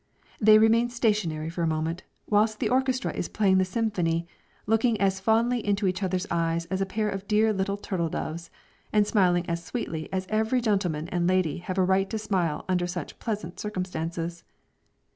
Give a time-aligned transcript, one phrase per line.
[0.39, 4.25] They remain stationary for a moment, whilst the orchestra is playing the symphony,
[4.65, 8.49] looking as fondly into each other's eyes as a pair of dear little turtle doves,
[8.91, 12.87] and smiling as sweetly as every gentleman and lady have a right to smile under
[12.87, 14.43] such pleasant circumstances.